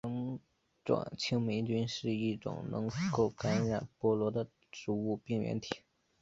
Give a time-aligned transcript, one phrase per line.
[0.03, 0.39] 绳
[0.83, 5.83] 状青霉菌是一种能够感染菠萝的植物病原体。